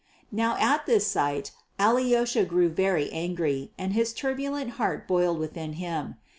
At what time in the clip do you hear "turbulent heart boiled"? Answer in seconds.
4.13-5.37